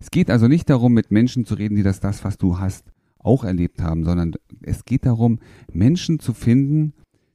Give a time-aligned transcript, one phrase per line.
[0.00, 2.92] Es geht also nicht darum, mit Menschen zu reden, die das, das, was du hast,
[3.18, 4.32] auch erlebt haben, sondern
[4.62, 5.40] es geht darum,
[5.72, 6.94] Menschen zu finden,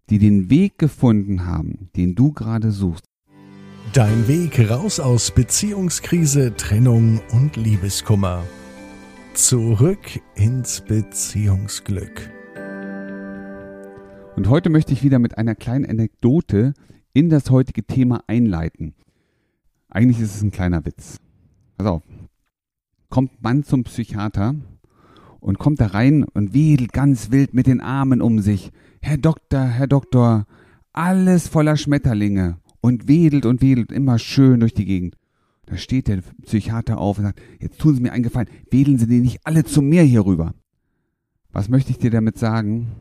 [0.09, 3.05] die den Weg gefunden haben, den du gerade suchst.
[3.91, 8.44] Dein Weg raus aus Beziehungskrise, Trennung und Liebeskummer.
[9.34, 12.30] Zurück ins Beziehungsglück.
[14.36, 16.73] Und heute möchte ich wieder mit einer kleinen Anekdote
[17.14, 18.95] in das heutige Thema einleiten.
[19.89, 21.18] Eigentlich ist es ein kleiner Witz.
[21.77, 22.04] Pass auf.
[23.14, 24.55] Kommt Mann zum Psychiater
[25.40, 28.72] und kommt da rein und wedelt ganz wild mit den Armen um sich.
[29.03, 30.48] Herr Doktor, Herr Doktor,
[30.94, 35.16] alles voller Schmetterlinge und wedelt und wedelt immer schön durch die Gegend.
[35.67, 39.05] Da steht der Psychiater auf und sagt, jetzt tun Sie mir einen Gefallen, wedeln Sie
[39.05, 40.55] die nicht alle zu mir hier rüber.
[41.52, 42.94] Was möchte ich dir damit sagen?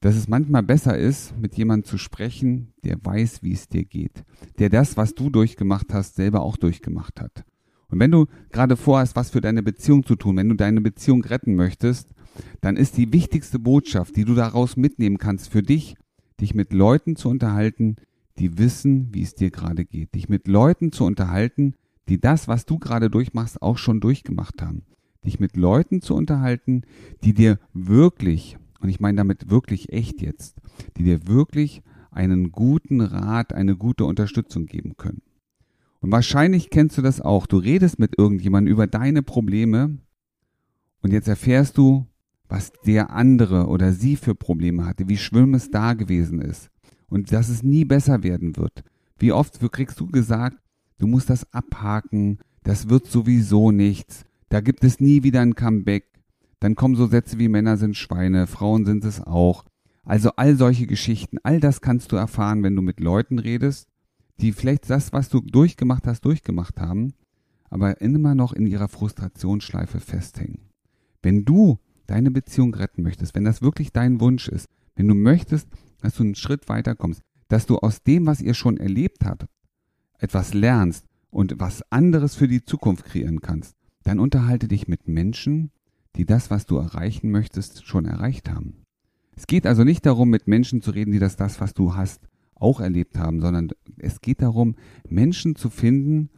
[0.00, 4.24] Dass es manchmal besser ist, mit jemandem zu sprechen, der weiß, wie es dir geht.
[4.58, 7.44] Der das, was du durchgemacht hast, selber auch durchgemacht hat.
[7.92, 11.22] Und wenn du gerade vorhast, was für deine Beziehung zu tun, wenn du deine Beziehung
[11.24, 12.08] retten möchtest,
[12.62, 15.96] dann ist die wichtigste Botschaft, die du daraus mitnehmen kannst für dich,
[16.40, 17.96] dich mit Leuten zu unterhalten,
[18.38, 20.14] die wissen, wie es dir gerade geht.
[20.14, 21.74] Dich mit Leuten zu unterhalten,
[22.08, 24.84] die das, was du gerade durchmachst, auch schon durchgemacht haben.
[25.22, 26.82] Dich mit Leuten zu unterhalten,
[27.24, 30.56] die dir wirklich, und ich meine damit wirklich echt jetzt,
[30.96, 35.20] die dir wirklich einen guten Rat, eine gute Unterstützung geben können.
[36.02, 37.46] Und wahrscheinlich kennst du das auch.
[37.46, 39.98] Du redest mit irgendjemandem über deine Probleme
[41.00, 42.06] und jetzt erfährst du,
[42.48, 46.70] was der andere oder sie für Probleme hatte, wie schlimm es da gewesen ist
[47.08, 48.82] und dass es nie besser werden wird.
[49.16, 50.58] Wie oft kriegst du gesagt,
[50.98, 56.08] du musst das abhaken, das wird sowieso nichts, da gibt es nie wieder ein Comeback.
[56.58, 59.64] Dann kommen so Sätze wie Männer sind Schweine, Frauen sind es auch.
[60.04, 63.88] Also all solche Geschichten, all das kannst du erfahren, wenn du mit Leuten redest,
[64.40, 67.14] die vielleicht das, was du durchgemacht hast, durchgemacht haben,
[67.70, 70.68] aber immer noch in ihrer Frustrationsschleife festhängen.
[71.22, 75.68] Wenn du deine Beziehung retten möchtest, wenn das wirklich dein Wunsch ist, wenn du möchtest,
[76.00, 79.46] dass du einen Schritt weiter kommst, dass du aus dem, was ihr schon erlebt habt,
[80.18, 85.70] etwas lernst und was anderes für die Zukunft kreieren kannst, dann unterhalte dich mit Menschen,
[86.16, 88.84] die das, was du erreichen möchtest, schon erreicht haben.
[89.34, 92.28] Es geht also nicht darum, mit Menschen zu reden, die das, das, was du hast,
[92.62, 94.76] auch erlebt haben, sondern es geht darum,
[95.08, 96.30] Menschen zu finden,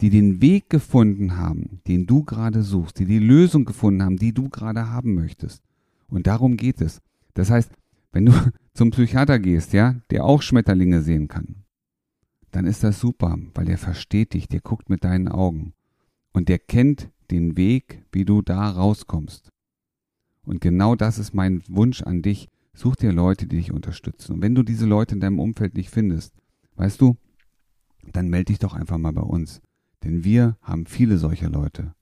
[0.00, 4.32] die den Weg gefunden haben, den du gerade suchst, die die Lösung gefunden haben, die
[4.32, 5.62] du gerade haben möchtest.
[6.08, 7.00] Und darum geht es.
[7.34, 7.70] Das heißt,
[8.12, 8.32] wenn du
[8.74, 11.56] zum Psychiater gehst, ja, der auch Schmetterlinge sehen kann,
[12.50, 15.72] dann ist das super, weil der versteht dich, der guckt mit deinen Augen
[16.32, 19.50] und der kennt den Weg, wie du da rauskommst.
[20.44, 24.34] Und genau das ist mein Wunsch an dich, Such dir Leute, die dich unterstützen.
[24.34, 26.34] Und wenn du diese Leute in deinem Umfeld nicht findest,
[26.76, 27.16] weißt du,
[28.12, 29.60] dann melde dich doch einfach mal bei uns.
[30.02, 31.94] Denn wir haben viele solcher Leute.